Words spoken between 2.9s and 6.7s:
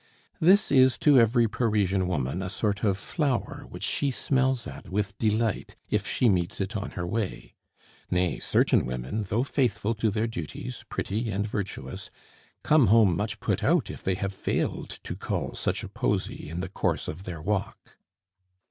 flower which she smells at with delight, if she meets